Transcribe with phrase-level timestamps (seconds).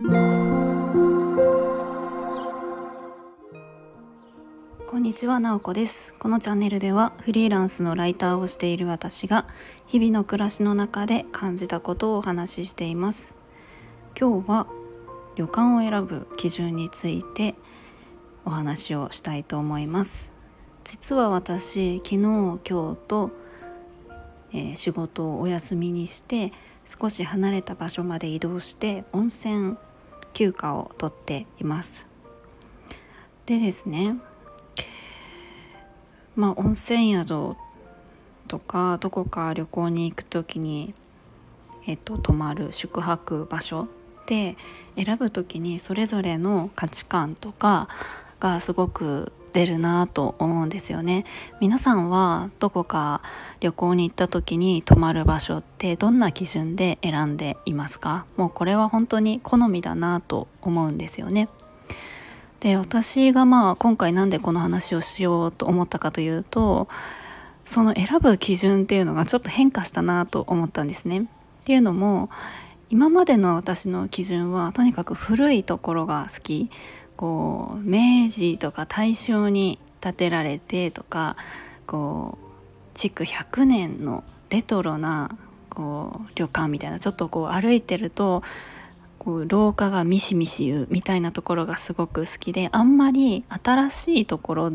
[0.00, 0.06] こ
[4.96, 6.14] んにちは、なおこです。
[6.20, 9.48] このチャンネルではフリーランスのライターをしている私が
[9.88, 13.34] 日々の暮らしの中で感じたことをお話ししています。
[14.16, 14.68] 今日は
[15.34, 17.56] 旅館を選ぶ基準について
[18.44, 20.32] お話をしたいと思います。
[20.84, 22.60] 実は私昨日今日
[23.08, 23.32] と、
[24.52, 26.52] えー、仕事をお休みにして
[26.84, 29.76] 少し離れた場所まで移動して温泉
[30.32, 32.08] 休暇を取っています。
[33.46, 34.16] でですね
[36.36, 37.56] まあ温泉宿
[38.46, 40.94] とかどこか旅行に行く時に
[41.86, 43.88] えっと泊まる宿泊場所
[44.26, 44.56] で
[44.96, 47.88] 選ぶ時にそれぞれの価値観とか
[48.40, 51.24] がすごく出るなと思うんですよね。
[51.60, 53.22] 皆さんはどこか
[53.60, 58.26] 旅行に行った時に泊まる場所ってどんな基準で選んでいますか？
[58.36, 61.48] もうこれは本当に好みだなと思うんですよね。
[62.60, 66.88] で私がまあ今回なんでこの話をしようと思ったかというと
[67.64, 71.20] その選ぶ基準っていうのがちょっと変化したなと思ったんですね。
[71.20, 71.24] っ
[71.64, 72.30] ていうのも
[72.90, 76.70] 今までの私の基準はとにかく古いところが好き。
[77.18, 81.36] こう明治とか大正に建てられてとか
[81.86, 85.36] こう築100年のレトロな
[85.68, 88.44] こう旅館みたいなちょっとこう歩いてると
[89.18, 94.72] こう廊下がミシミシ言うみたいなところがすごく好きであんまり新しいところ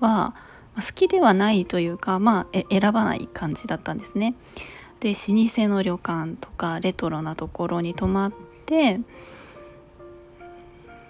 [0.00, 0.34] は
[0.74, 4.34] 好きではないというかまあ選ばない感じだったんですね。
[5.00, 8.32] で老舗の旅館とかレトロなところに泊まっ
[8.64, 9.00] て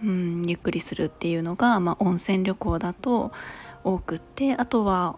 [0.03, 3.33] うん、ゆっくりするっていうのが、まあ、温泉旅行だと
[3.85, 5.17] 多くってあとは、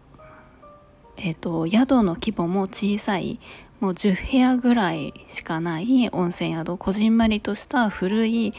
[1.17, 3.41] えーと、宿の規模も小さい
[3.81, 6.77] もう10部屋ぐらいしかない温泉宿。
[6.77, 8.53] こじんまりとした古い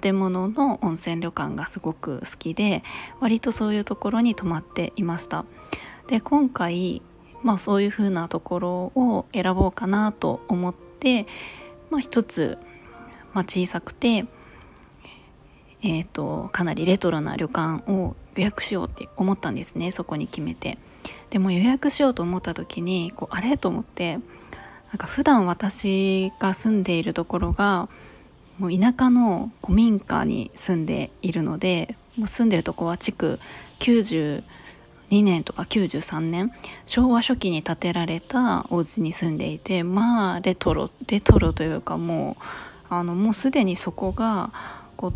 [0.00, 2.84] 建物の温泉旅館がすごく好きで
[3.18, 5.44] 割とそういうところに泊まっていました。
[6.06, 7.02] で今回、
[7.42, 11.26] まあ、そういう風なところを選ぼうかなと思って、
[11.90, 12.56] まあ、一つ、
[13.34, 14.26] まあ、小さくて
[15.82, 20.78] えーと、かなりレトロな旅館を予約しようって思ったんですねそこに決めて。
[21.30, 23.56] でも予約しようと思った時にこうあれ？
[23.56, 27.88] と思ってなんか普段私が住んでいるところが
[28.58, 33.38] もう田舎の古民家に住んでいるのでもう住んでるとこは築
[33.78, 34.42] 92
[35.10, 36.52] 年とか93年
[36.84, 42.44] 昭和初期に建てられたお家に住んでいてまあレトロレトロというかもう
[42.90, 44.52] あのもうすでにそこが
[44.96, 45.14] こう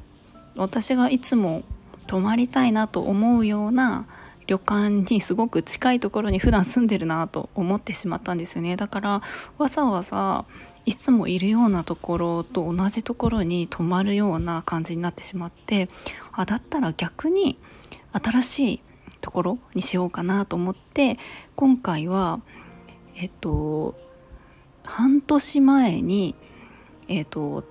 [0.56, 1.62] 私がいつも
[2.06, 4.06] 泊まりたいなと思うような
[4.47, 8.76] 旅館にすごく近いところに普段住んでるなと思ってしまったんですよね。
[8.76, 9.22] だから
[9.56, 10.44] わざわざ
[10.84, 15.88] いつもいるようなところと同じところに泊まるような感じになってしまって
[16.32, 17.59] あだったら逆に
[18.12, 18.82] 新しい
[19.22, 21.19] ところにしようかなと思って
[21.56, 22.41] 今回は
[23.16, 23.94] えっと
[24.84, 26.34] 半年前に
[27.09, 27.65] えっと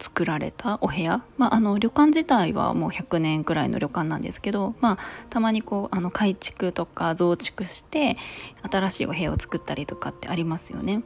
[0.00, 8.16] 作られたお部屋、まあ、あの旅館自体はもう100年くらいの旅館なんですけど、まあ、たまにこうあの改築とか増築して
[8.70, 11.02] 新しいお部屋を作ったりとかってありますよね。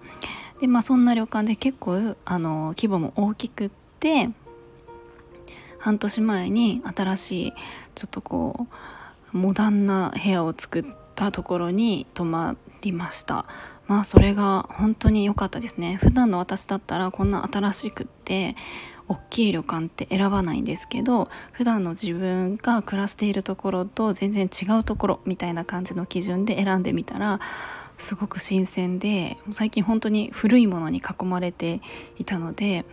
[0.61, 4.31] でまあそんな旅館で結構あの規模も大きくって
[5.79, 7.53] 半年前に新しい
[7.95, 8.69] ちょっとこ
[9.33, 10.85] うモダンな部屋を作っ
[11.15, 13.47] たところに泊まりました
[13.87, 15.97] まあそれが本当に良かったですね。
[15.97, 18.57] 普段の私だったらこんな新しくって
[19.09, 27.41] 大きい旅館って選ばないんですけど普段の自分が暮らしているところと全然違うところみたいな感じの基準で選んでみたら
[27.99, 31.81] すごく新鮮で最近本当に古いものに囲まれて
[32.19, 32.85] いたので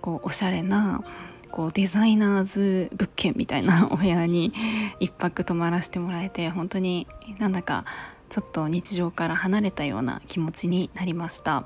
[0.00, 1.04] こうおしゃれな
[1.50, 4.52] こうデザイナーズ物件みたいなお部屋に
[5.00, 7.06] 一泊泊まらせてもらえて本当に
[7.38, 7.84] なんだか
[8.28, 11.64] ちょっと日常から離れたような気持ちになりました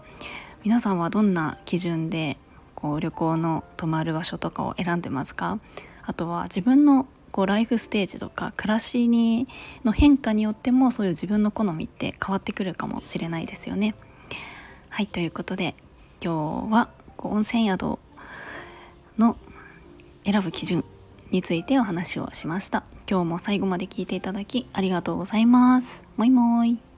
[0.63, 2.37] 皆さんはどんな基準で
[2.75, 5.59] こう旅行の泊まる場所とかを選んでますか？
[6.03, 9.49] あとは自分のこうライフステージとか暮らしに
[9.85, 13.95] の変化によってもそういう自分の好みって変わってくるかもしれないですよね。
[14.89, 15.75] はいということで
[16.23, 17.99] 今日は温泉宿
[19.19, 19.37] の
[20.25, 20.85] 選ぶ基準
[21.31, 22.85] についてお話をしました。
[23.09, 26.03] 今日も最後まで聞いていただきありがとうございます。
[26.17, 26.90] もいもーい。